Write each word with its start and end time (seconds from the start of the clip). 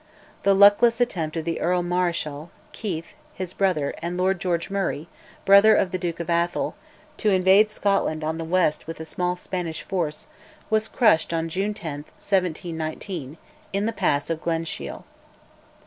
The 0.41 0.55
luckless 0.55 0.99
attempt 0.99 1.37
of 1.37 1.45
the 1.45 1.59
Earl 1.61 1.83
Marischal, 1.83 2.49
Keith, 2.71 3.13
his 3.35 3.53
brother, 3.53 3.93
and 4.01 4.17
Lord 4.17 4.41
George 4.41 4.71
Murray, 4.71 5.07
brother 5.45 5.75
of 5.75 5.91
the 5.91 5.99
Duke 5.99 6.19
of 6.19 6.27
Atholl, 6.27 6.73
to 7.17 7.29
invade 7.29 7.69
Scotland 7.69 8.23
on 8.23 8.39
the 8.39 8.43
west 8.43 8.87
with 8.87 8.99
a 8.99 9.05
small 9.05 9.35
Spanish 9.35 9.83
force, 9.83 10.25
was 10.71 10.87
crushed 10.87 11.33
on 11.35 11.49
June 11.49 11.75
10, 11.75 12.05
1719, 12.17 13.37
in 13.73 13.85
the 13.85 13.93
pass 13.93 14.31
of 14.31 14.41
Glenshiel. 14.41 15.03